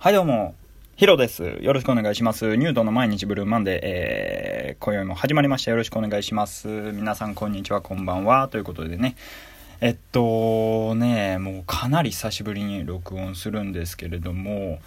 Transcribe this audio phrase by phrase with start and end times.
[0.00, 0.54] はいどうも、
[0.94, 1.58] ヒロです。
[1.60, 2.54] よろしくお願いします。
[2.54, 5.72] ニュートンの毎日ブルーマンデー、えー、今宵も始まりました。
[5.72, 6.68] よろしくお願いします。
[6.68, 8.46] 皆さんこんにちは、こんばんは。
[8.46, 9.16] ということでね、
[9.80, 14.78] えっとね、もうかなり久しぶりに録音するんですけれども、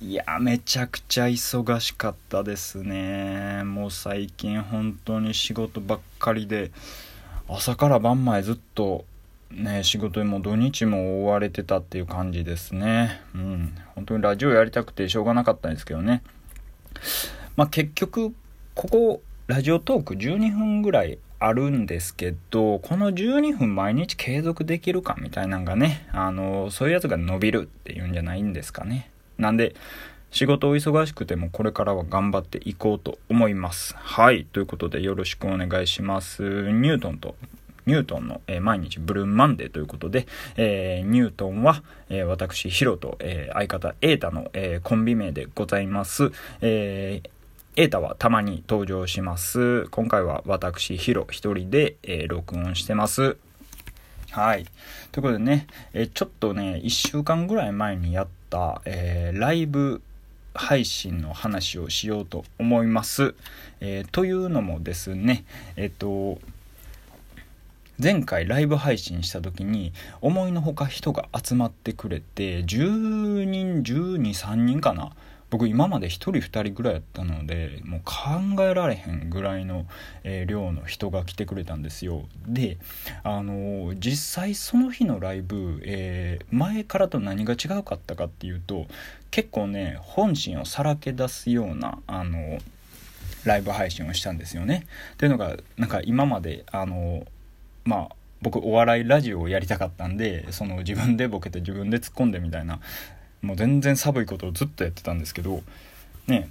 [0.00, 3.64] いや、めちゃくちゃ忙しかったですね。
[3.64, 6.70] もう最近本当に仕事ばっかりで、
[7.50, 9.04] 朝から晩までずっと
[9.50, 13.20] ね、仕事にも土日も追われてたっていう感じですね。
[13.34, 13.74] うん。
[13.94, 16.22] 本当にラジオやりたくてしょうがなかったんですけどね。
[17.56, 18.34] まあ結局、
[18.74, 29.10] ここ、ラジオトーク12分ぐらいあるんですけど、この12分毎日継続できるかみたいなのがね、あの、そういうやつが伸びるっていうんじゃないんですかね。
[29.38, 29.74] なんで、
[30.30, 33.94] 仕事を忙しくてもこれからは頑張っていこうと思います。
[33.96, 34.44] はい。
[34.44, 36.42] ということでよろしくお願いします。
[36.42, 37.34] ニュートンと
[37.88, 46.30] ニュートンの、えー、毎日ブルーマンデーということで、えー、ニュートンは、えー、私、ヒロと、え相方、エータの、えコンビ名でございます。
[46.60, 47.22] え
[47.76, 49.86] エータはたまに登場します。
[49.86, 53.38] 今回は私、ヒロ一人で、え録音してます。
[54.32, 54.66] はい。
[55.10, 60.02] ということでね、えちょっとね、1週間ぐらい前にやった、えライブ
[60.54, 63.34] 配信の話をしようと思います。
[63.80, 65.46] えというのもですね、
[65.76, 66.38] えっ、と、
[68.00, 75.12] 前回ライブ配信した時に思いのほか人が集まってくれて10人123人かな。
[75.50, 79.86] 僕今まで1人2人ぐらいやったのでもう考えられへんぐらいの、
[80.22, 82.26] えー、量の人が来てくれたんですよ。
[82.46, 82.76] で
[83.24, 88.86] あのー、実際その日のライブ、えー、前からと何が違うかったかっていうと
[89.30, 92.58] 結構ね本心をさらけ出すようなあの
[93.44, 94.86] ライブ配信をしたんですよね。
[95.14, 97.26] っていうのがなんか今まであの
[97.88, 102.80] まあ僕お笑いラジオをやりたかったんでその自分でボケて自分で突っ込んでみたいな
[103.40, 105.62] もう全然寒いことをずっとやってたんですけど
[106.26, 106.50] ね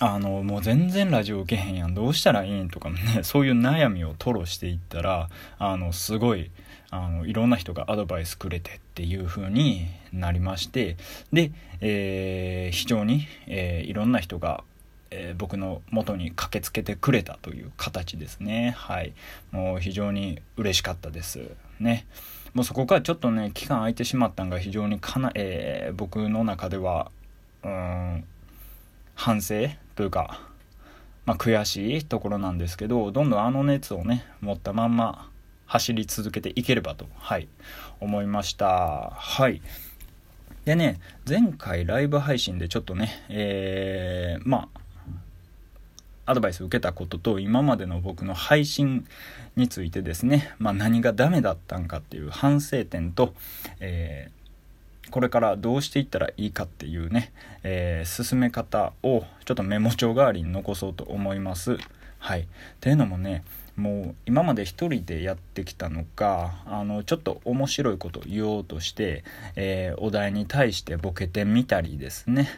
[0.00, 2.68] あのもう全然ラジオ受けへんやんどうしたらいいん？
[2.68, 6.50] とかね そういう悩みを吐露していったらあのすごい
[6.90, 10.96] あのいろんな人がアドバイスくれてっていう風になりまして
[11.32, 14.64] で、えー、非常に、えー、いろんな人が
[15.10, 18.74] えー、僕の元に駆けつけてくれたという形ですね。
[18.76, 19.12] はい。
[19.50, 21.50] もう非常に嬉しかったです。
[21.80, 22.06] ね。
[22.54, 27.10] もうそこからちょっとね期間空いてしまったんが非常にかな、えー、僕の中では
[27.62, 28.24] うん
[29.14, 30.40] 反省というか
[31.26, 35.28] まあ、悔しいところなんですけどどんどんあの熱をね持ったまんま
[35.66, 37.48] 走り続けていければとはい。
[38.00, 39.10] 思いました。
[39.10, 39.60] はい。
[40.64, 44.80] でね前回ライブ配信でちょっとねえー、まあ
[46.26, 49.06] アドバイスを受けたことと今までの僕の配信
[49.56, 53.32] についてですね、まあ、何がダメだったんかっていう反省点と、
[53.80, 57.32] えー、これからどうしていったらいいかっていうね、
[57.62, 61.78] えー、進め方をちょっとメモ帳代わりに残そうと思います。
[62.18, 62.40] はい。
[62.40, 62.46] っ
[62.80, 63.44] ていうのもね、
[63.76, 69.22] もう今まで一人でやってきたのかあのちょっと面白いこと言おうとして、
[69.54, 72.48] えー、お題に対してボケてみたりですね、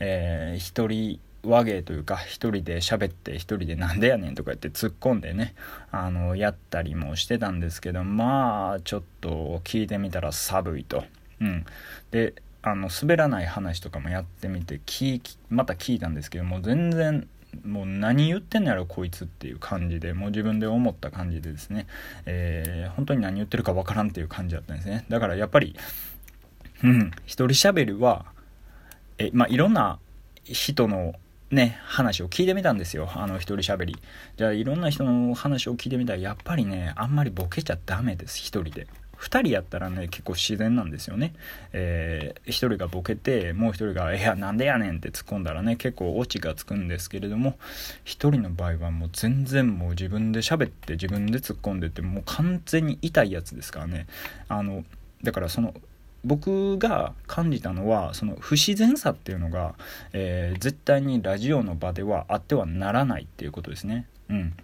[0.00, 5.54] えー、一人和芸というか一人で喋って一人でなんでやねんとか言って突っ込んでね
[5.90, 11.04] あのやったりもしてたんですけどまあちょっと聞いてみたら寒いと。
[11.40, 11.66] うん、
[12.10, 15.20] であの滑らない話とかもやってみて聞
[15.50, 17.28] また聞いたんですけども全然
[17.64, 21.86] もう何言ってんのやろこいつっていう感じでもう自分で思った感じでですね、
[22.26, 25.76] えー、本当に何言ってるかわからんっていう感じだったんですねだからやっぱり
[26.82, 28.26] うん一人喋りは
[29.18, 29.98] えまあいろんな
[30.44, 31.14] 人の
[31.50, 33.08] ね、話を聞いてみたんですよ。
[33.14, 33.96] あの、一人喋り。
[34.36, 38.88] じゃあ、いろんな人の話を聞いてみたら、やっぱりね、あんまりボケちゃダメです、一人で。
[39.18, 41.34] 2人やったらね結構自然なんですよね、
[41.72, 47.58] えー、1人がボケてもう1人が「いやなんでやねん」って突っ込んだらね結構オチがつくんですけれども
[48.04, 54.06] 1人の場合はもう全然もう自分で喋って自分で突っ込んでってもう完全に痛いやつですからね
[54.48, 54.84] あの
[55.22, 55.74] だからその
[56.26, 59.74] 僕が感じたのはその不自然さっていうのが、
[60.12, 64.06] えー、絶対にラジオの場ではあってはならないっていうことですね。
[64.28, 64.56] うん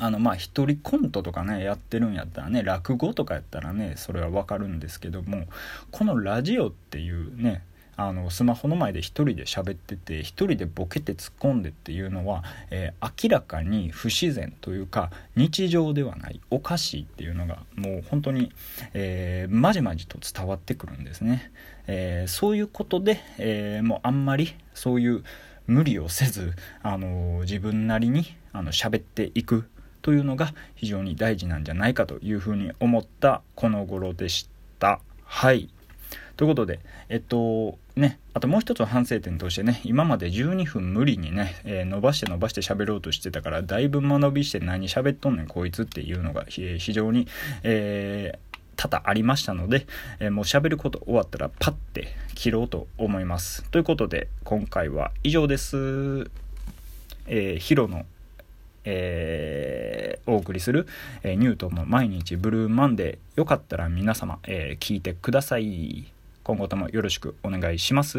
[0.00, 5.46] あのまあ一人コントとかねやってるんやったらね落語とかやったらねそれはわかるんですけども
[5.90, 7.64] このラジオっていうね
[7.98, 18.52] あのスマホの前で1人で喋ってて1人でボケて突っ込んでっていうのは、えー、明らかに不自然というか日常ではないおかしいっていうのがもう本当に、
[18.94, 21.50] えー、まじまじと伝わってくるんですね、
[21.88, 25.24] えー、そういうことで、えもうあんまりそういう
[25.66, 29.68] 無理をせず、あの自分なりにあの喋っていく
[30.02, 34.48] というのが非常に大事なんじゃないかというふうに思ったこの頃でし
[34.78, 35.00] た。
[35.24, 35.68] はい。
[36.36, 47.26] ということで、えっと、ね、あともう一つ反省点としてね、今まで12分無理にね、えー、伸ばして伸ばして喋ろうとしてたから、だいぶ間延びして何喋っとんねんこいつっていうのが非常に、
[47.62, 49.88] えー多々ありましたので、
[50.20, 53.64] えー、もう喋ること終わったらパッて切ろうと思います。
[53.64, 56.30] ということで、今回は以上です。
[57.26, 58.06] えー、ヒロの、
[58.90, 60.86] えー、お送りする、
[61.22, 66.06] えー、ニュートンの毎日ブルーマンデー、よかったら皆様、えー、聞いてください。
[66.42, 68.18] 今後ともよろしくお願いします。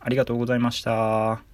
[0.00, 1.49] ありがとうございました。